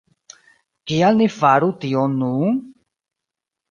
[0.93, 2.51] Kial ni faru tion nun?